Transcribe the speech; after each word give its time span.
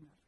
North. 0.00 0.26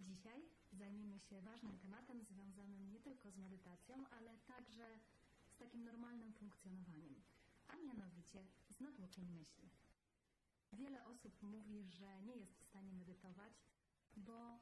Dzisiaj 0.00 0.42
zajmiemy 0.72 1.20
się 1.20 1.40
ważnym 1.40 1.78
tematem 1.78 2.24
związanym 2.24 2.90
nie 2.90 3.00
tylko 3.00 3.30
z 3.30 3.36
medytacją, 3.36 4.06
ale 4.10 4.38
także 4.38 4.98
z 5.46 5.56
takim 5.56 5.84
normalnym 5.84 6.32
funkcjonowaniem, 6.32 7.22
a 7.68 7.76
mianowicie 7.76 8.46
z 8.70 8.80
natłokiem 8.80 9.32
myśli. 9.32 9.70
Wiele 10.72 11.04
osób 11.04 11.42
mówi, 11.42 11.84
że 11.84 12.22
nie 12.22 12.36
jest 12.36 12.58
w 12.58 12.64
stanie 12.64 12.92
medytować, 12.92 13.52
bo 14.16 14.58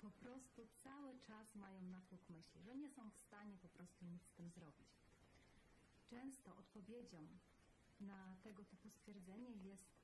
po 0.00 0.10
prostu 0.10 0.68
cały 0.82 1.18
czas 1.18 1.54
mają 1.54 1.82
natłok 1.82 2.28
myśli, 2.28 2.62
że 2.62 2.76
nie 2.76 2.90
są 2.90 3.10
w 3.10 3.16
stanie 3.16 3.58
po 3.58 3.68
prostu 3.68 4.04
nic 4.04 4.22
z 4.22 4.32
tym 4.32 4.50
zrobić. 4.50 4.88
Często 6.06 6.56
odpowiedzią 6.56 7.28
na 8.00 8.36
tego 8.42 8.64
typu 8.64 8.90
stwierdzenie 8.90 9.50
jest 9.50 9.94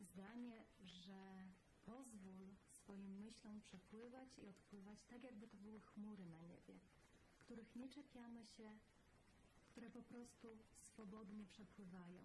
zdanie, 0.00 0.64
że 0.84 1.48
pozwól 1.86 2.54
swoim 2.70 3.20
myślom 3.20 3.60
przepływać 3.60 4.38
i 4.38 4.46
odpływać 4.46 5.04
tak, 5.04 5.24
jakby 5.24 5.48
to 5.48 5.56
były 5.56 5.80
chmury 5.80 6.26
na 6.26 6.40
niebie, 6.40 6.78
których 7.38 7.76
nie 7.76 7.88
czepiamy 7.88 8.44
się, 8.44 8.78
które 9.70 9.90
po 9.90 10.02
prostu 10.02 10.58
swobodnie 10.80 11.46
przepływają, 11.46 12.22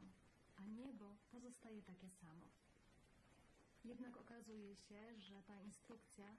a 0.55 0.65
niebo 0.65 1.17
pozostaje 1.31 1.83
takie 1.83 2.09
samo. 2.09 2.45
Jednak 3.83 4.17
okazuje 4.17 4.75
się, 4.75 5.19
że 5.19 5.43
ta 5.43 5.61
instrukcja 5.61 6.37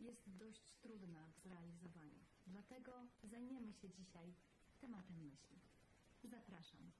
jest 0.00 0.22
dość 0.26 0.72
trudna 0.72 1.26
w 1.32 1.40
zrealizowaniu. 1.40 2.24
Dlatego 2.46 3.06
zajmiemy 3.24 3.72
się 3.72 3.90
dzisiaj 3.90 4.34
tematem 4.80 5.24
myśli. 5.24 5.60
Zapraszam. 6.24 6.92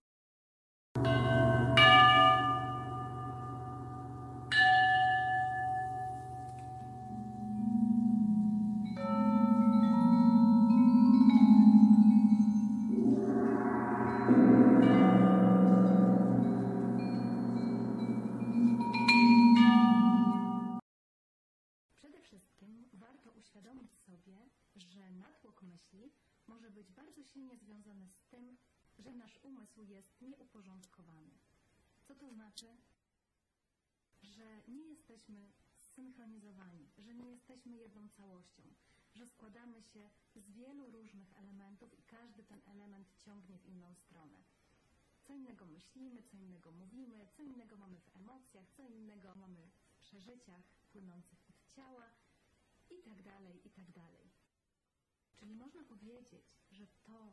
Jest 29.76 30.20
nieuporządkowany. 30.20 31.34
Co 32.04 32.14
to 32.14 32.30
znaczy? 32.30 32.76
Że 34.22 34.62
nie 34.68 34.88
jesteśmy 34.88 35.52
zsynchronizowani, 35.76 36.88
że 36.98 37.14
nie 37.14 37.30
jesteśmy 37.30 37.76
jedną 37.76 38.08
całością, 38.08 38.62
że 39.14 39.26
składamy 39.26 39.82
się 39.82 40.10
z 40.36 40.50
wielu 40.50 40.90
różnych 40.90 41.38
elementów 41.38 41.98
i 41.98 42.02
każdy 42.02 42.44
ten 42.44 42.60
element 42.66 43.08
ciągnie 43.18 43.58
w 43.58 43.66
inną 43.66 43.94
stronę. 43.94 44.38
Co 45.22 45.34
innego 45.34 45.66
myślimy, 45.66 46.22
co 46.22 46.36
innego 46.36 46.70
mówimy, 46.72 47.26
co 47.36 47.42
innego 47.42 47.76
mamy 47.76 48.00
w 48.00 48.16
emocjach, 48.16 48.66
co 48.76 48.88
innego 48.88 49.34
mamy 49.34 49.70
w 49.90 50.00
przeżyciach 50.00 50.62
płynących 50.92 51.38
od 51.50 51.74
ciała 51.76 52.10
i 52.90 53.02
tak 53.02 53.22
dalej, 53.22 53.66
i 53.66 53.70
tak 53.70 53.90
dalej. 53.90 54.30
Czyli 55.36 55.54
można 55.54 55.84
powiedzieć, 55.84 56.44
że 56.70 56.86
to, 56.86 57.32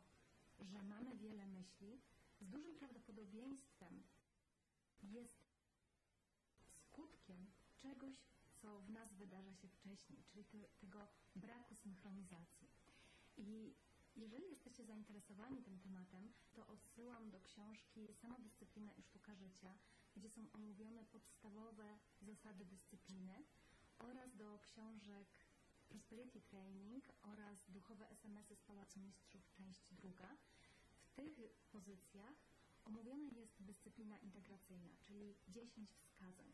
że 0.60 0.82
mamy 0.82 1.16
wiele 1.16 1.46
myśli, 1.46 2.00
z 2.40 2.48
dużym 2.48 2.76
prawdopodobieństwem 2.76 4.02
jest 5.02 5.44
skutkiem 6.74 7.50
czegoś, 7.76 8.14
co 8.54 8.80
w 8.80 8.90
nas 8.90 9.14
wydarza 9.14 9.54
się 9.54 9.68
wcześniej, 9.68 10.24
czyli 10.24 10.44
te, 10.44 10.58
tego 10.78 11.08
braku 11.36 11.74
synchronizacji. 11.74 12.68
I 13.36 13.74
jeżeli 14.16 14.50
jesteście 14.50 14.84
zainteresowani 14.84 15.62
tym 15.62 15.78
tematem, 15.78 16.32
to 16.52 16.66
odsyłam 16.66 17.30
do 17.30 17.40
książki 17.40 18.14
Samodyscyplina 18.14 18.92
i 18.92 19.02
sztuka 19.02 19.34
życia, 19.34 19.78
gdzie 20.16 20.30
są 20.30 20.52
omówione 20.52 21.04
podstawowe 21.04 21.98
zasady 22.22 22.64
dyscypliny 22.64 23.44
oraz 23.98 24.36
do 24.36 24.58
książek 24.58 25.28
Prosperity 25.88 26.40
Training 26.40 27.04
oraz 27.22 27.58
Duchowe 27.68 28.08
SMS-y 28.08 28.56
z 28.56 28.62
Pałacu 28.62 29.00
Mistrzów, 29.00 29.50
część 29.50 29.88
druga. 29.90 30.36
Tych 31.14 31.38
pozycjach 31.72 32.36
omówiona 32.84 33.28
jest 33.28 33.62
dyscyplina 33.62 34.18
integracyjna, 34.18 34.90
czyli 35.00 35.34
10 35.48 35.90
wskazań. 35.90 36.52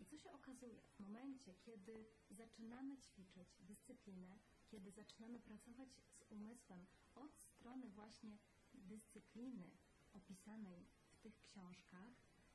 I 0.00 0.06
co 0.06 0.18
się 0.18 0.32
okazuje? 0.32 0.80
W 0.96 1.00
momencie, 1.00 1.54
kiedy 1.54 2.06
zaczynamy 2.30 2.98
ćwiczyć 2.98 3.48
dyscyplinę, 3.60 4.38
kiedy 4.68 4.90
zaczynamy 4.90 5.40
pracować 5.40 5.88
z 5.94 6.22
umysłem 6.28 6.86
od 7.14 7.36
strony 7.38 7.90
właśnie 7.90 8.38
dyscypliny 8.74 9.70
opisanej 10.12 10.86
w 11.10 11.18
tych 11.20 11.40
książkach, 11.40 12.12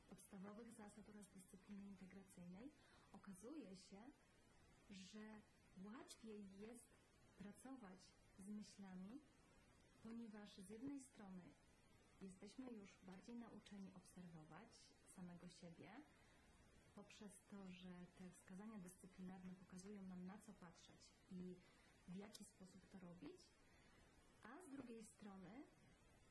podstawowych 0.09 0.71
zasad 0.71 1.09
oraz 1.09 1.29
dyscypliny 1.29 1.87
integracyjnej, 1.87 2.71
okazuje 3.11 3.77
się, 3.77 4.11
że 4.89 5.41
łatwiej 5.77 6.57
jest 6.57 6.95
pracować 7.37 7.99
z 8.39 8.47
myślami, 8.49 9.21
ponieważ 10.05 10.57
z 10.57 10.69
jednej 10.69 10.99
strony 11.01 11.43
jesteśmy 12.21 12.71
już 12.71 12.99
bardziej 13.03 13.35
nauczeni 13.35 13.93
obserwować 13.93 14.83
samego 15.15 15.49
siebie, 15.49 15.89
poprzez 16.95 17.43
to, 17.49 17.71
że 17.71 18.07
te 18.15 18.31
wskazania 18.31 18.79
dyscyplinarne 18.79 19.55
pokazują 19.55 20.01
nam 20.01 20.25
na 20.25 20.37
co 20.37 20.53
patrzeć 20.53 21.01
i 21.31 21.55
w 22.07 22.15
jaki 22.15 22.45
sposób 22.45 22.87
to 22.87 22.99
robić, 22.99 23.47
a 24.43 24.61
z 24.61 24.69
drugiej 24.69 25.05
strony 25.05 25.63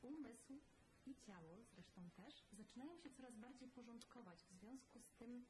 umysł 0.03 0.61
i 1.07 1.15
ciało 1.15 1.65
zresztą 1.73 2.11
też 2.11 2.45
zaczynają 2.53 2.99
się 2.99 3.11
coraz 3.11 3.37
bardziej 3.37 3.69
porządkować. 3.69 4.45
W 4.45 4.59
związku 4.59 5.01
z 5.01 5.13
tym 5.19 5.45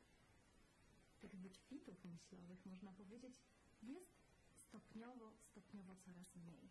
tych 1.20 1.36
wykwitów 1.36 2.04
myślowych, 2.04 2.66
można 2.66 2.92
powiedzieć, 2.92 3.36
jest 3.82 4.24
stopniowo, 4.56 5.32
stopniowo 5.50 5.96
coraz 5.96 6.36
mniej. 6.36 6.70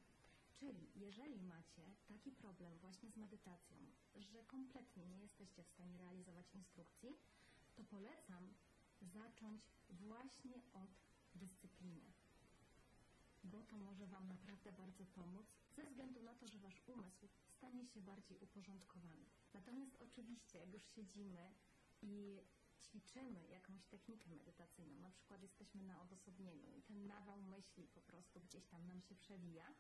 Czyli 0.56 0.92
jeżeli 0.96 1.42
macie 1.42 1.96
taki 2.08 2.32
problem 2.32 2.78
właśnie 2.78 3.12
z 3.12 3.18
medytacją, 3.18 3.78
że 4.16 4.44
kompletnie 4.44 5.06
nie 5.06 5.22
jesteście 5.22 5.64
w 5.64 5.70
stanie 5.70 5.98
realizować 5.98 6.56
instrukcji, 6.56 7.18
to 7.76 7.84
polecam 7.84 8.54
zacząć 9.02 9.62
właśnie 9.90 10.62
od 10.74 10.92
dyscypliny. 11.36 12.14
Bo 13.44 13.64
to 13.64 13.78
może 13.78 14.08
Wam 14.08 14.28
naprawdę 14.28 14.72
bardzo 14.72 15.06
pomóc, 15.06 15.46
ze 15.76 15.84
względu 15.84 16.24
na 16.24 16.36
to, 16.36 16.48
że 16.48 16.60
Wasz 16.60 16.82
umysł 16.88 17.28
stanie 17.64 17.86
się 17.86 18.02
bardziej 18.02 18.38
uporządkowany. 18.38 19.26
Natomiast 19.54 19.98
oczywiście, 20.00 20.60
jak 20.60 20.74
już 20.74 20.86
siedzimy 20.86 21.54
i 22.02 22.42
ćwiczymy 22.82 23.48
jakąś 23.48 23.86
technikę 23.86 24.30
medytacyjną, 24.30 25.00
na 25.00 25.12
przykład 25.12 25.42
jesteśmy 25.42 25.84
na 25.84 26.02
odosobnieniu 26.02 26.74
i 26.74 26.82
ten 26.82 27.08
nawał 27.08 27.42
myśli 27.42 27.88
po 27.88 28.02
prostu 28.02 28.40
gdzieś 28.40 28.66
tam 28.66 28.88
nam 28.88 29.02
się 29.02 29.16
przewija, 29.16 29.74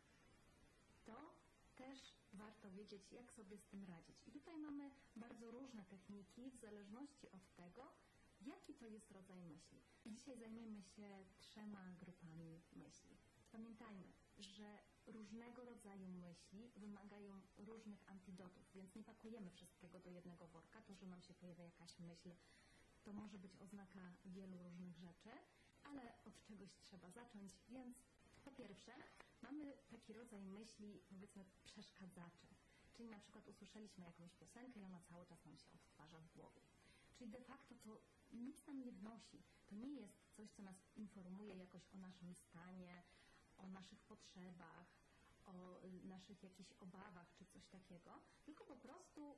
to 1.05 1.35
też 1.75 2.13
warto 2.33 2.71
wiedzieć, 2.71 3.11
jak 3.11 3.31
sobie 3.31 3.57
z 3.57 3.65
tym 3.65 3.85
radzić. 3.85 4.27
I 4.27 4.31
tutaj 4.31 4.57
mamy 4.57 4.91
bardzo 5.15 5.51
różne 5.51 5.85
techniki 5.85 6.51
w 6.51 6.55
zależności 6.55 7.31
od 7.31 7.55
tego, 7.55 7.93
jaki 8.41 8.73
to 8.73 8.87
jest 8.87 9.11
rodzaj 9.11 9.41
myśli. 9.41 9.83
Dzisiaj 10.05 10.37
zajmiemy 10.37 10.83
się 10.83 11.25
trzema 11.39 11.91
grupami 11.99 12.61
myśli. 12.73 13.17
Pamiętajmy, 13.51 14.13
że 14.39 14.79
różnego 15.07 15.65
rodzaju 15.65 16.07
myśli 16.07 16.71
wymagają 16.75 17.41
różnych 17.57 18.09
antidotów, 18.09 18.63
więc 18.73 18.95
nie 18.95 19.03
pakujemy 19.03 19.51
wszystkiego 19.51 19.99
do 19.99 20.09
jednego 20.09 20.47
worka. 20.47 20.81
To, 20.81 20.95
że 20.95 21.05
nam 21.05 21.21
się 21.21 21.33
pojawia 21.33 21.63
jakaś 21.63 21.99
myśl, 21.99 22.29
to 23.03 23.13
może 23.13 23.37
być 23.37 23.57
oznaka 23.57 24.13
wielu 24.25 24.63
różnych 24.63 24.97
rzeczy, 24.97 25.29
ale 25.83 26.23
od 26.25 26.43
czegoś 26.43 26.69
trzeba 26.81 27.11
zacząć, 27.11 27.53
więc 27.69 27.97
po 28.43 28.51
pierwsze 28.51 28.93
mamy 29.43 29.77
taki 29.89 30.13
rodzaj 30.13 30.45
myśli, 30.45 31.01
powiedzmy, 31.09 31.45
przeszkadzacze. 31.63 32.47
Czyli 32.93 33.09
na 33.09 33.19
przykład 33.19 33.47
usłyszeliśmy 33.47 34.03
jakąś 34.03 34.33
piosenkę 34.33 34.79
i 34.79 34.83
ona 34.83 35.01
cały 35.01 35.25
czas 35.25 35.45
nam 35.45 35.57
się 35.57 35.67
odtwarza 35.73 36.19
w 36.19 36.27
głowie. 36.35 36.61
Czyli 37.15 37.31
de 37.31 37.41
facto 37.41 37.75
to 37.75 38.01
nic 38.31 38.67
nam 38.67 38.83
nie 38.83 38.91
wnosi. 38.91 39.43
To 39.67 39.75
nie 39.75 39.93
jest 40.01 40.35
coś, 40.35 40.49
co 40.51 40.61
nas 40.61 40.75
informuje 40.95 41.55
jakoś 41.55 41.81
o 41.93 41.97
naszym 41.97 42.35
stanie, 42.35 43.03
o 43.57 43.67
naszych 43.67 43.99
potrzebach, 44.01 44.87
o 45.45 45.83
y, 45.83 46.03
naszych 46.03 46.43
jakichś 46.43 46.71
obawach 46.79 47.33
czy 47.35 47.45
coś 47.45 47.67
takiego, 47.67 48.21
tylko 48.45 48.65
po 48.65 48.75
prostu 48.75 49.37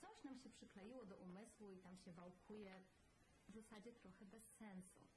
coś 0.00 0.24
nam 0.24 0.38
się 0.38 0.50
przykleiło 0.50 1.04
do 1.04 1.16
umysłu 1.16 1.70
i 1.70 1.78
tam 1.78 1.96
się 1.96 2.12
wałkuje 2.12 2.84
w 3.48 3.52
zasadzie 3.52 3.92
trochę 3.92 4.26
bez 4.26 4.44
sensu. 4.44 5.08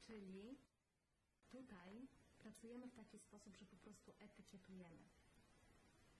Czyli 0.00 0.58
tutaj 1.48 2.08
pracujemy 2.44 2.86
w 2.88 2.94
taki 2.94 3.18
sposób, 3.18 3.56
że 3.56 3.66
po 3.66 3.76
prostu 3.76 4.12
etykietujemy. 4.18 5.04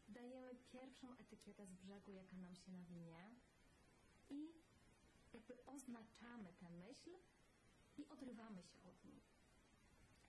Dajemy 0.09 0.55
pierwszą 0.73 1.17
etykietę 1.17 1.67
z 1.67 1.75
brzegu, 1.75 2.13
jaka 2.13 2.37
nam 2.37 2.57
się 2.57 2.73
nawinie 2.73 3.35
i 4.31 4.53
jakby 5.33 5.67
oznaczamy 5.67 6.53
tę 6.53 6.71
myśl 6.71 7.11
i 7.99 8.09
odrywamy 8.09 8.63
się 8.63 8.79
od 8.83 9.05
nich. 9.05 9.25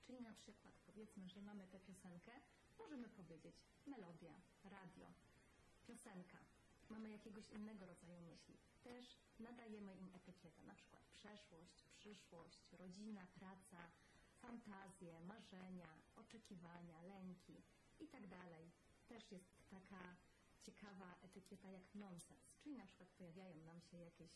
Czyli 0.03 0.21
na 0.21 0.33
przykład 0.33 0.73
powiedzmy, 0.85 1.29
że 1.29 1.41
mamy 1.41 1.67
tę 1.67 1.79
piosenkę, 1.79 2.31
możemy 2.77 3.09
powiedzieć 3.09 3.55
melodia, 3.85 4.33
radio, 4.63 5.13
piosenka. 5.87 6.39
Mamy 6.89 7.09
jakiegoś 7.09 7.49
innego 7.49 7.85
rodzaju 7.85 8.21
myśli. 8.21 8.57
Też 8.83 9.17
nadajemy 9.39 9.95
im 9.95 10.09
etykietę, 10.13 10.63
na 10.63 10.75
przykład 10.75 11.03
przeszłość, 11.05 11.83
przyszłość, 11.95 12.73
rodzina, 12.73 13.27
praca, 13.27 13.91
fantazje, 14.45 15.19
marzenia, 15.19 15.89
oczekiwania, 16.15 17.01
lęki 17.01 17.63
i 17.99 18.07
tak. 18.07 18.25
Też 19.07 19.31
jest 19.31 19.69
taka 19.69 20.15
ciekawa 20.61 21.15
etykieta 21.21 21.69
jak 21.71 21.95
nonsens, 21.95 22.55
czyli 22.57 22.75
na 22.75 22.85
przykład 22.85 23.09
pojawiają 23.09 23.55
nam 23.57 23.81
się 23.81 23.97
jakieś 23.97 24.31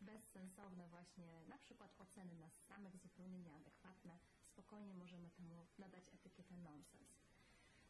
bezsensowne 0.00 0.88
właśnie, 0.88 1.44
na 1.48 1.58
przykład 1.58 1.94
oceny 1.98 2.34
nas 2.34 2.64
samych 2.64 2.96
zupełnie 2.96 3.40
nieadekwatne, 3.40 4.18
spokojnie 4.42 4.94
możemy 4.94 5.30
temu 5.30 5.66
nadać 5.78 6.08
etykietę 6.08 6.56
nonsens. 6.56 7.08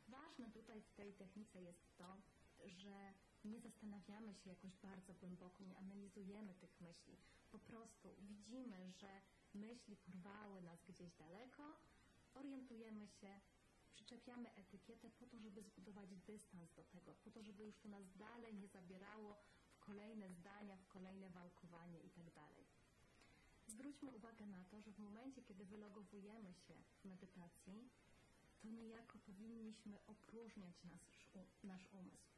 Ważne 0.09 0.50
tutaj 0.50 0.82
w 0.82 0.93
tej 0.93 1.15
technice 1.15 1.62
jest 1.62 1.97
to, 1.97 2.17
że 2.67 3.15
nie 3.44 3.61
zastanawiamy 3.61 4.35
się 4.35 4.50
jakoś 4.50 4.76
bardzo 4.76 5.15
głęboko, 5.15 5.65
nie 5.65 5.79
analizujemy 5.79 6.55
tych 6.55 6.81
myśli. 6.81 7.17
Po 7.50 7.59
prostu 7.59 8.17
widzimy, 8.20 8.93
że 8.93 9.23
myśli 9.58 9.96
porwały 9.96 10.62
nas 10.62 10.84
gdzieś 10.88 11.12
daleko, 11.14 11.76
orientujemy 12.34 13.08
się, 13.08 13.40
przyczepiamy 13.94 14.55
etykietę 14.55 15.10
po 15.10 15.26
to, 15.26 15.38
żeby 15.38 15.62
zbudować 15.62 16.16
dystans 16.16 16.75
do 16.75 16.84
tego, 16.84 17.14
po 17.14 17.31
to, 17.31 17.43
żeby 17.43 17.64
już 17.64 17.78
to 17.78 17.88
nas 17.88 18.12
dalej 18.16 18.55
nie 18.55 18.69
zabierało 18.69 19.37
w 19.70 19.78
kolejne 19.78 20.31
zdania, 20.31 20.76
w 20.76 20.87
kolejne 20.88 21.31
wałkowanie 21.31 22.00
itd. 22.00 22.40
Zwróćmy 23.66 24.10
uwagę 24.10 24.46
na 24.46 24.64
to, 24.64 24.81
że 24.82 24.93
w 24.93 24.99
momencie, 24.99 25.43
kiedy 25.43 25.64
wylogowujemy 25.64 26.55
się 26.55 26.75
w 27.00 27.05
medytacji, 27.05 27.90
to 28.60 28.69
niejako 28.70 29.19
powinniśmy 29.19 29.99
opróżniać 30.06 30.84
nasz, 30.84 31.26
nasz 31.64 31.88
umysł. 31.93 32.38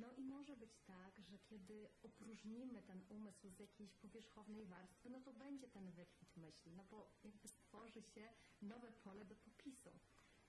No 0.00 0.12
i 0.12 0.22
może 0.22 0.56
być 0.56 0.78
tak, 0.86 1.20
że 1.20 1.38
kiedy 1.38 1.88
opróżnimy 2.02 2.82
ten 2.82 3.02
umysł 3.08 3.50
z 3.50 3.58
jakiejś 3.58 3.94
powierzchownej 3.94 4.66
warstwy, 4.66 5.10
no 5.10 5.20
to 5.20 5.32
będzie 5.32 5.68
ten 5.68 5.90
wykwit 5.90 6.36
myśli, 6.36 6.72
no 6.72 6.84
bo 6.84 7.10
jakby 7.24 7.48
stworzy 7.48 8.02
się 8.02 8.32
nowe 8.62 8.92
pole 8.92 9.24
do 9.24 9.36
popisu. 9.36 9.90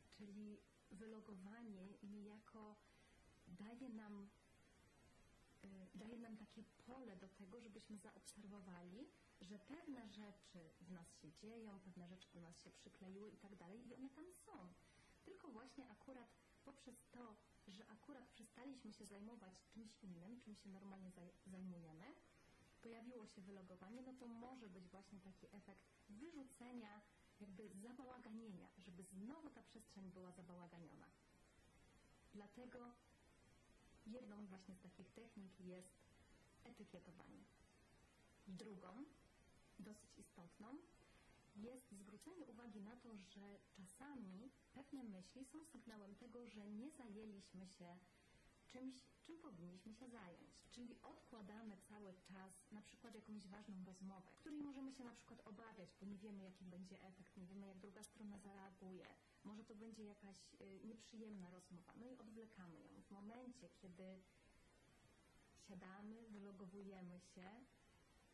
Czyli 0.09 0.59
wylogowanie 0.91 1.87
niejako 2.03 2.75
daje 3.47 3.89
nam, 3.89 4.29
y, 5.63 5.87
daje 5.95 6.17
nam 6.17 6.37
takie 6.37 6.63
pole 6.63 7.15
do 7.15 7.29
tego, 7.29 7.61
żebyśmy 7.61 7.97
zaobserwowali, 7.97 9.07
że 9.41 9.59
pewne 9.59 10.09
rzeczy 10.09 10.69
w 10.81 10.91
nas 10.91 11.21
się 11.21 11.31
dzieją, 11.31 11.79
pewne 11.79 12.07
rzeczy 12.07 12.27
do 12.33 12.41
nas 12.41 12.63
się 12.63 12.71
przykleiły 12.71 13.31
i 13.31 13.37
tak 13.37 13.55
dalej 13.55 13.87
i 13.87 13.93
one 13.95 14.09
tam 14.09 14.33
są. 14.33 14.73
Tylko 15.25 15.47
właśnie 15.47 15.89
akurat 15.89 16.29
poprzez 16.65 16.95
to, 17.11 17.35
że 17.67 17.87
akurat 17.87 18.27
przestaliśmy 18.29 18.93
się 18.93 19.05
zajmować 19.05 19.65
czymś 19.69 19.97
innym, 20.03 20.41
czym 20.41 20.55
się 20.55 20.69
normalnie 20.69 21.11
zajmujemy, 21.45 22.15
pojawiło 22.81 23.27
się 23.27 23.41
wylogowanie, 23.41 24.01
no 24.01 24.13
to 24.13 24.27
może 24.27 24.69
być 24.69 24.87
właśnie 24.87 25.19
taki 25.19 25.47
efekt 25.51 25.87
wyrzucenia, 26.09 27.01
jakby 27.39 27.69
zabałaganienia, 27.69 28.67
żeby 28.77 29.03
znowu 29.03 29.49
ta 29.49 29.63
przestrzeń 29.63 30.11
była 30.11 30.31
zabałaganiona. 30.31 31.05
Dlatego 32.33 32.93
jedną 34.05 34.45
właśnie 34.45 34.75
z 34.75 34.79
takich 34.79 35.11
technik 35.11 35.59
jest 35.59 36.07
etykietowanie. 36.63 37.43
Drugą, 38.47 39.05
dosyć 39.79 40.17
istotną, 40.17 40.77
jest 41.55 41.91
zwrócenie 41.91 42.45
uwagi 42.45 42.81
na 42.81 42.95
to, 42.95 43.15
że 43.17 43.59
czasami 43.69 44.51
pewne 44.77 45.03
myśli 45.03 45.45
są 45.45 45.65
sygnałem 45.65 46.15
tego, 46.15 46.47
że 46.47 46.69
nie 46.69 46.91
zajęliśmy 46.91 47.67
się 47.67 47.97
czymś, 48.67 48.95
czym 49.25 49.37
powinniśmy 49.37 49.93
się 49.93 50.09
zająć. 50.09 50.51
Czyli 50.71 51.01
odkładamy 51.01 51.77
cały 51.89 52.13
czas 52.13 52.53
na 52.71 52.81
przykład 52.81 53.15
jakąś 53.15 53.47
ważną 53.47 53.85
rozmowę, 53.85 54.31
której 54.35 54.61
możemy 54.61 54.91
się 54.93 55.03
na 55.03 55.13
przykład 55.13 55.41
obawiać, 55.45 55.89
bo 55.99 56.05
nie 56.05 56.17
wiemy, 56.17 56.43
jaki 56.43 56.65
będzie 56.65 57.01
efekt, 57.01 57.37
nie 57.37 57.45
wiemy, 57.45 57.67
jak 57.67 57.77
druga 57.77 58.03
strona 58.03 58.39
zareaguje. 58.39 59.07
Może 59.43 59.63
to 59.63 59.75
będzie 59.75 60.03
jakaś 60.03 60.37
y, 60.61 60.79
nieprzyjemna 60.83 61.49
rozmowa, 61.49 61.93
no 61.95 62.07
i 62.07 62.17
odwlekamy 62.17 62.79
ją. 62.79 63.01
W 63.01 63.11
momencie, 63.11 63.69
kiedy 63.69 64.21
siadamy, 65.67 66.29
wylogowujemy 66.29 67.19
się, 67.19 67.51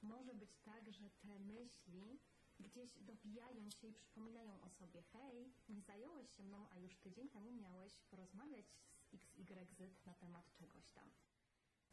może 0.02 0.36
być 0.36 0.58
tak, 0.58 0.92
że 0.92 1.10
te 1.10 1.40
myśli 1.40 2.20
gdzieś 2.64 2.92
dobijają 3.00 3.70
się 3.70 3.88
i 3.88 3.94
przypominają 3.94 4.62
o 4.62 4.70
sobie, 4.70 5.02
hej, 5.02 5.54
nie 5.70 5.82
zająłeś 5.82 6.36
się 6.36 6.44
mną, 6.44 6.68
a 6.70 6.80
już 6.80 6.96
tydzień 6.96 7.30
temu 7.30 7.52
miałeś 7.52 7.94
porozmawiać 8.10 8.66
z 9.12 9.14
XYZ 9.14 10.06
na 10.06 10.14
temat 10.14 10.54
czegoś 10.54 10.92
tam. 10.92 11.10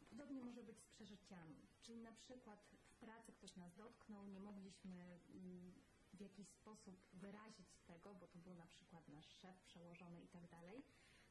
Podobnie 0.09 0.41
może 0.41 0.63
być 0.63 0.79
z 0.79 0.87
przeżyciami, 0.87 1.67
czyli 1.81 2.01
na 2.01 2.11
przykład 2.11 2.59
w 2.89 2.95
pracy 2.95 3.31
ktoś 3.31 3.55
nas 3.55 3.75
dotknął, 3.75 4.27
nie 4.27 4.39
mogliśmy 4.39 5.19
mm, 5.29 5.73
w 6.13 6.19
jakiś 6.19 6.47
sposób 6.47 6.95
wyrazić 7.13 7.79
tego, 7.85 8.15
bo 8.15 8.27
to 8.27 8.39
był 8.39 8.53
na 8.55 8.67
przykład 8.67 9.07
nasz 9.07 9.29
szef, 9.41 9.61
przełożony 9.61 10.21
i 10.21 10.27
tak 10.27 10.47
dalej, 10.47 10.83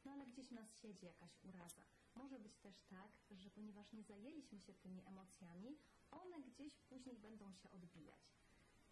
no 0.05 0.11
ale 0.11 0.25
gdzieś 0.25 0.47
w 0.47 0.51
nas 0.51 0.75
siedzi 0.81 1.05
jakaś 1.05 1.31
uraza. 1.43 1.81
Może 2.15 2.39
być 2.39 2.57
też 2.57 2.81
tak, 2.89 3.11
że 3.31 3.49
ponieważ 3.49 3.93
nie 3.93 4.03
zajęliśmy 4.03 4.59
się 4.59 4.73
tymi 4.73 5.01
emocjami, 5.05 5.77
one 6.11 6.41
gdzieś 6.41 6.75
później 6.75 7.17
będą 7.17 7.53
się 7.53 7.71
odbijać 7.71 8.40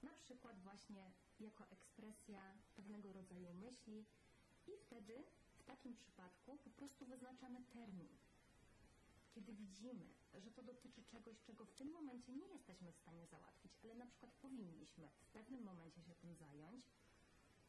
na 0.03 0.13
przykład 0.13 0.59
właśnie 0.59 1.11
jako 1.39 1.69
ekspresja 1.69 2.57
pewnego 2.75 3.13
rodzaju 3.13 3.53
myśli 3.53 4.05
i 4.67 4.71
wtedy 4.77 5.23
w 5.57 5.63
takim 5.63 5.95
przypadku 5.95 6.57
po 6.57 6.69
prostu 6.69 7.05
wyznaczamy 7.05 7.61
termin. 7.73 8.17
Kiedy 9.31 9.53
widzimy, 9.53 10.05
że 10.33 10.51
to 10.51 10.63
dotyczy 10.63 11.03
czegoś, 11.03 11.41
czego 11.41 11.65
w 11.65 11.73
tym 11.73 11.91
momencie 11.91 12.33
nie 12.33 12.47
jesteśmy 12.47 12.91
w 12.91 12.97
stanie 12.97 13.27
załatwić, 13.27 13.71
ale 13.83 13.95
na 13.95 14.05
przykład 14.05 14.31
powinniśmy 14.31 15.09
w 15.09 15.25
pewnym 15.25 15.63
momencie 15.63 16.03
się 16.03 16.15
tym 16.15 16.35
zająć, 16.35 16.85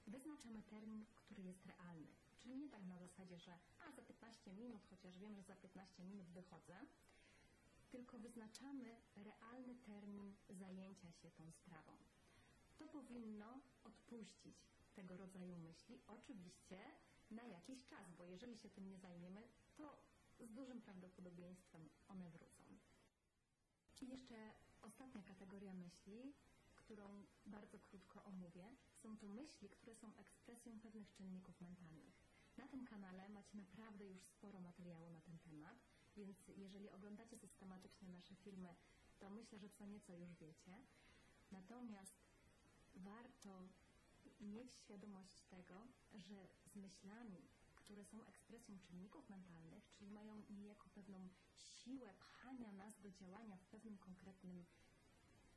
wyznaczamy 0.06 0.62
termin, 0.62 1.06
który 1.16 1.42
jest 1.42 1.66
realny. 1.66 2.08
Czyli 2.38 2.56
nie 2.56 2.68
tak 2.68 2.84
na 2.84 2.98
zasadzie, 2.98 3.38
że 3.38 3.58
a 3.80 3.92
za 3.92 4.02
15 4.02 4.52
minut, 4.52 4.86
chociaż 4.90 5.18
wiem, 5.18 5.34
że 5.34 5.42
za 5.42 5.56
15 5.56 6.04
minut 6.04 6.26
wychodzę, 6.26 6.76
tylko 7.90 8.18
wyznaczamy 8.18 9.00
realny 9.16 9.74
termin 9.74 10.34
zajęcia 10.50 11.12
się 11.12 11.30
tą 11.30 11.52
sprawą 11.52 11.92
to 12.80 12.88
powinno 12.88 13.60
odpuścić 13.84 14.56
tego 14.94 15.16
rodzaju 15.16 15.58
myśli, 15.58 16.00
oczywiście 16.06 16.80
na 17.30 17.46
jakiś 17.46 17.86
czas, 17.86 18.12
bo 18.18 18.24
jeżeli 18.24 18.56
się 18.56 18.70
tym 18.70 18.88
nie 18.88 18.98
zajmiemy, 18.98 19.48
to 19.76 20.02
z 20.40 20.52
dużym 20.52 20.80
prawdopodobieństwem 20.80 21.88
one 22.08 22.30
wrócą. 22.30 22.64
I 24.00 24.08
jeszcze 24.08 24.52
ostatnia 24.82 25.22
kategoria 25.22 25.74
myśli, 25.74 26.34
którą 26.74 27.26
bardzo 27.46 27.78
krótko 27.78 28.24
omówię, 28.24 28.76
są 29.02 29.16
to 29.18 29.28
myśli, 29.28 29.68
które 29.68 29.94
są 29.94 30.14
ekspresją 30.16 30.80
pewnych 30.80 31.10
czynników 31.10 31.60
mentalnych. 31.60 32.14
Na 32.56 32.68
tym 32.68 32.84
kanale 32.84 33.28
macie 33.28 33.56
naprawdę 33.56 34.06
już 34.06 34.22
sporo 34.22 34.60
materiału 34.60 35.10
na 35.10 35.20
ten 35.20 35.38
temat, 35.38 35.78
więc 36.16 36.48
jeżeli 36.48 36.90
oglądacie 36.90 37.38
systematycznie 37.38 38.08
nasze 38.08 38.36
filmy, 38.36 38.74
to 39.18 39.30
myślę, 39.30 39.58
że 39.58 39.70
co 39.70 39.86
nieco 39.86 40.16
już 40.16 40.34
wiecie. 40.34 40.76
Natomiast 41.50 42.29
warto 43.04 43.68
mieć 44.40 44.74
świadomość 44.74 45.42
tego, 45.42 45.86
że 46.14 46.48
z 46.66 46.76
myślami, 46.76 47.48
które 47.74 48.04
są 48.04 48.24
ekspresją 48.24 48.78
czynników 48.78 49.28
mentalnych, 49.28 49.90
czyli 49.90 50.10
mają 50.10 50.42
niejako 50.50 50.90
pewną 50.90 51.28
siłę 51.56 52.14
pchania 52.14 52.72
nas 52.72 53.00
do 53.00 53.10
działania 53.10 53.56
w 53.56 53.66
pewnym 53.66 53.98
konkretnym 53.98 54.64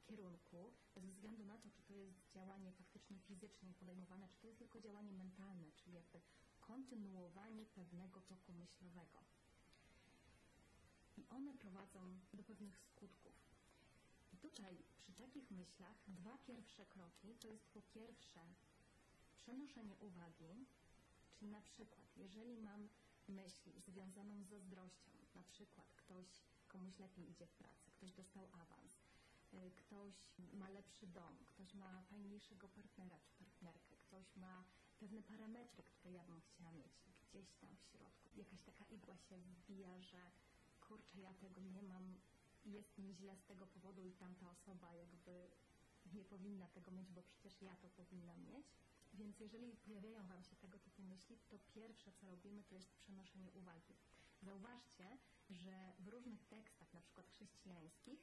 kierunku, 0.04 0.74
bez 0.96 1.06
względu 1.06 1.46
na 1.46 1.58
to, 1.58 1.70
czy 1.70 1.84
to 1.84 1.94
jest 1.94 2.30
działanie 2.30 2.72
faktycznie 2.72 3.20
fizycznie 3.20 3.74
podejmowane, 3.74 4.30
czy 4.30 4.40
to 4.40 4.48
jest 4.48 4.60
tylko 4.60 4.80
działanie 4.80 5.14
mentalne, 5.14 5.72
czyli 5.72 5.96
jakby 5.96 6.22
kontynuowanie 6.60 7.66
pewnego 7.66 8.22
toku 8.22 8.54
myślowego. 8.54 9.24
I 11.18 11.26
one 11.30 11.54
prowadzą 11.54 12.20
do 12.34 12.44
pewnych 12.44 12.78
skutków. 12.78 13.53
Tutaj 14.44 14.84
przy 14.98 15.14
takich 15.14 15.52
myślach 15.52 15.98
dwa 16.08 16.38
pierwsze 16.38 16.86
kroki 16.86 17.36
to 17.36 17.48
jest 17.48 17.68
po 17.74 17.82
pierwsze 17.82 18.40
przenoszenie 19.36 19.96
uwagi, 19.98 20.66
czyli 21.34 21.52
na 21.52 21.62
przykład 21.62 22.18
jeżeli 22.18 22.58
mam 22.58 22.90
myśl 23.28 23.72
związaną 23.88 24.44
z 24.44 24.48
zazdrością, 24.48 25.12
na 25.36 25.44
przykład 25.44 25.94
ktoś 25.96 26.26
komuś 26.68 27.00
lepiej 27.00 27.30
idzie 27.32 27.48
w 27.48 27.54
pracy, 27.54 27.92
ktoś 27.92 28.12
dostał 28.12 28.50
awans, 28.54 28.94
y, 29.54 29.72
ktoś 29.72 30.16
ma 30.54 30.70
lepszy 30.70 31.08
dom, 31.08 31.38
ktoś 31.48 31.74
ma 31.74 32.02
fajniejszego 32.02 32.70
partnera 32.70 33.20
czy 33.20 33.34
partnerkę, 33.34 33.96
ktoś 33.98 34.36
ma 34.36 34.64
pewne 35.00 35.24
parametry, 35.24 35.84
które 35.84 36.14
ja 36.14 36.24
bym 36.24 36.42
chciała 36.42 36.72
mieć 36.72 37.04
gdzieś 37.30 37.54
tam 37.54 37.78
w 37.78 37.84
środku. 37.84 38.30
Jakaś 38.36 38.62
taka 38.62 38.86
igła 38.86 39.18
się 39.18 39.38
wbija, 39.38 40.02
że 40.02 40.32
kurczę, 40.80 41.22
ja 41.22 41.34
tego 41.34 41.62
nie 41.62 41.84
mam, 41.84 42.16
jest 42.66 42.98
mi 42.98 43.14
źle 43.14 43.38
z 43.38 43.46
tego 43.46 43.68
powodu 43.68 44.06
i 44.06 44.12
tamta 44.12 44.50
osoba 44.52 44.94
jakby 44.94 45.50
nie 46.14 46.24
powinna 46.24 46.68
tego 46.68 46.92
mieć, 46.92 47.12
bo 47.12 47.24
przecież 47.24 47.62
ja 47.62 47.76
to 47.76 47.90
powinnam 47.90 48.46
mieć. 48.46 48.66
Więc 49.14 49.40
jeżeli 49.40 49.76
pojawiają 49.76 50.28
Wam 50.28 50.44
się 50.44 50.56
tego 50.56 50.80
typu 50.80 51.04
myśli, 51.04 51.38
to 51.50 51.60
pierwsze, 51.60 52.12
co 52.12 52.30
robimy, 52.30 52.64
to 52.64 52.76
jest 52.76 52.94
przenoszenie 52.94 53.52
uwagi. 53.52 53.96
Zauważcie, 54.42 55.18
że 55.50 55.94
w 56.00 56.08
różnych 56.08 56.44
tekstach, 56.44 56.94
na 56.94 57.02
przykład 57.02 57.28
chrześcijańskich, 57.30 58.20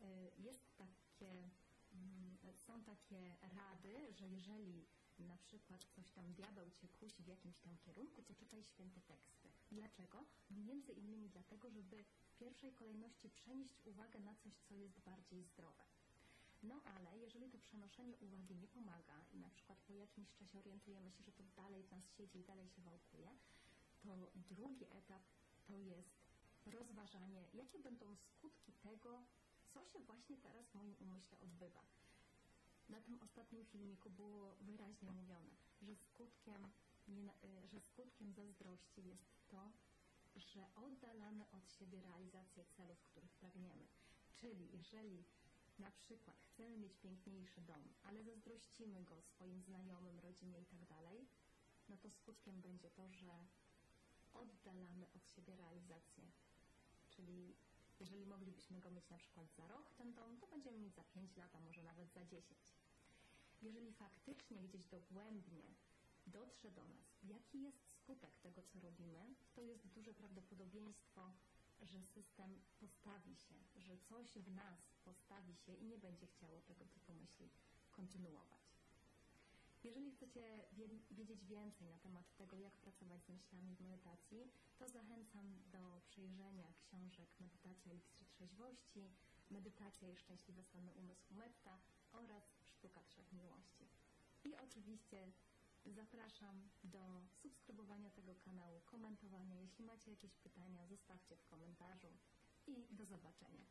y, 0.00 0.04
jest 0.38 0.76
takie, 0.76 1.50
mm, 1.92 2.36
są 2.54 2.84
takie 2.84 3.36
rady, 3.40 4.12
że 4.12 4.28
jeżeli 4.28 4.86
na 5.18 5.36
przykład 5.38 5.84
coś 5.84 6.10
tam 6.10 6.32
diabeł 6.32 6.70
cię 6.70 6.88
kusi 6.88 7.22
w 7.22 7.26
jakimś 7.26 7.58
tam 7.58 7.78
kierunku, 7.78 8.22
to 8.22 8.34
czytaj 8.34 8.64
święte 8.64 9.00
teksty. 9.00 9.48
Dlaczego? 9.72 10.24
Między 10.50 10.92
innymi 10.92 11.28
dlatego, 11.30 11.70
żeby 11.70 12.04
pierwszej 12.40 12.72
kolejności 12.72 13.30
przenieść 13.30 13.74
uwagę 13.84 14.20
na 14.20 14.34
coś, 14.34 14.52
co 14.68 14.74
jest 14.74 15.00
bardziej 15.00 15.44
zdrowe. 15.44 15.84
No 16.62 16.82
ale 16.84 17.18
jeżeli 17.18 17.50
to 17.50 17.58
przenoszenie 17.58 18.16
uwagi 18.16 18.54
nie 18.54 18.68
pomaga 18.68 19.24
i 19.32 19.38
na 19.38 19.50
przykład 19.50 19.78
po 19.78 19.94
jakimś 19.94 20.32
czasie 20.34 20.58
orientujemy 20.58 21.10
się, 21.12 21.22
że 21.22 21.32
to 21.32 21.44
dalej 21.56 21.82
w 21.82 21.90
nas 21.90 22.04
siedzi 22.16 22.38
i 22.38 22.44
dalej 22.44 22.68
się 22.68 22.82
wałkuje, 22.82 23.30
to 24.02 24.30
drugi 24.34 24.84
etap 24.84 25.22
to 25.66 25.78
jest 25.78 26.20
rozważanie, 26.66 27.44
jakie 27.54 27.78
będą 27.78 28.16
skutki 28.16 28.72
tego, 28.72 29.24
co 29.74 29.84
się 29.84 29.98
właśnie 29.98 30.36
teraz 30.36 30.66
w 30.66 30.74
moim 30.74 30.96
umyśle 31.00 31.38
odbywa. 31.40 31.82
Na 32.88 33.00
tym 33.00 33.22
ostatnim 33.22 33.64
filmiku 33.66 34.10
było 34.10 34.56
wyraźnie 34.60 35.10
mówione, 35.12 35.56
że 35.82 35.96
skutkiem, 35.96 36.64
y, 37.08 37.68
że 37.68 37.80
skutkiem 37.80 38.32
zazdrości 38.32 39.04
jest 39.04 39.48
to, 39.48 39.72
że 40.36 40.74
oddalamy 40.74 41.50
od 41.50 41.70
siebie 41.70 42.02
realizację 42.02 42.64
celów, 42.64 43.02
których 43.02 43.32
pragniemy. 43.32 43.86
Czyli 44.34 44.68
jeżeli 44.72 45.24
na 45.78 45.90
przykład 45.90 46.40
chcemy 46.40 46.78
mieć 46.78 46.96
piękniejszy 46.96 47.60
dom, 47.60 47.94
ale 48.02 48.24
zazdrościmy 48.24 49.04
go 49.04 49.22
swoim 49.22 49.62
znajomym, 49.62 50.20
rodzinie 50.20 50.60
i 50.60 50.66
tak 50.66 50.84
dalej, 50.84 51.28
no 51.88 51.96
to 51.96 52.10
skutkiem 52.10 52.60
będzie 52.60 52.90
to, 52.90 53.12
że 53.12 53.46
oddalamy 54.34 55.06
od 55.14 55.28
siebie 55.28 55.56
realizację. 55.56 56.30
Czyli 57.10 57.56
jeżeli 58.00 58.26
moglibyśmy 58.26 58.80
go 58.80 58.90
mieć 58.90 59.10
na 59.10 59.18
przykład 59.18 59.52
za 59.56 59.66
rok, 59.66 59.94
ten 59.94 60.14
dom, 60.14 60.36
to 60.38 60.46
będziemy 60.46 60.78
mieć 60.78 60.94
za 60.94 61.04
5 61.04 61.36
lat, 61.36 61.54
a 61.54 61.60
może 61.60 61.82
nawet 61.82 62.12
za 62.12 62.24
10. 62.24 62.60
Jeżeli 63.62 63.92
faktycznie 63.92 64.62
gdzieś 64.62 64.84
dogłębnie 64.84 65.74
dotrze 66.26 66.70
do 66.70 66.88
nas, 66.88 67.22
jaki 67.22 67.62
jest 67.62 67.89
skutek 68.02 68.38
tego, 68.38 68.62
co 68.62 68.80
robimy, 68.80 69.34
to 69.54 69.62
jest 69.62 69.86
duże 69.86 70.14
prawdopodobieństwo, 70.14 71.32
że 71.82 72.02
system 72.02 72.60
postawi 72.80 73.36
się, 73.36 73.54
że 73.76 73.98
coś 73.98 74.38
w 74.38 74.50
nas 74.50 74.80
postawi 75.04 75.56
się 75.56 75.74
i 75.74 75.84
nie 75.84 75.98
będzie 75.98 76.26
chciało 76.26 76.60
tego 76.60 76.84
typu 76.86 77.12
myśli 77.14 77.50
kontynuować. 77.92 78.60
Jeżeli 79.84 80.10
chcecie 80.10 80.64
wie- 80.72 80.88
wiedzieć 81.10 81.44
więcej 81.44 81.88
na 81.88 81.98
temat 81.98 82.36
tego, 82.36 82.56
jak 82.56 82.72
pracować 82.72 83.24
z 83.24 83.28
myślami 83.28 83.76
w 83.76 83.80
medytacji, 83.80 84.50
to 84.78 84.88
zachęcam 84.88 85.62
do 85.66 86.00
przejrzenia 86.06 86.72
książek 86.78 87.28
Medytacja 87.40 87.92
Eliksir 87.92 88.26
Trzeźwości, 88.28 89.10
Medytacja 89.50 90.08
i 90.08 90.16
Szczęśliwy 90.16 90.62
Stany 90.64 90.92
Umysłu 90.94 91.36
Metta 91.36 91.80
oraz 92.12 92.44
Sztuka 92.70 93.02
Trzech 93.04 93.32
Miłości. 93.32 93.88
I 94.44 94.56
oczywiście 94.56 95.32
zapraszam 95.86 96.70
do 96.84 97.28
subskrybowania 97.32 98.10
tego 98.10 98.34
kanału, 98.34 98.80
komentowania. 98.80 99.56
Jeśli 99.56 99.84
macie 99.84 100.10
jakieś 100.10 100.36
pytania, 100.36 100.86
zostawcie 100.86 101.36
w 101.36 101.44
komentarzu 101.44 102.18
i 102.66 102.86
do 102.90 103.06
zobaczenia. 103.06 103.66